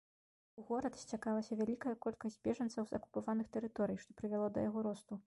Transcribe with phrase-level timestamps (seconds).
[0.59, 5.13] У горад сцякалася вялікая колькасць бежанцаў з акупаваных тэрыторый, што прывяло да яго росту.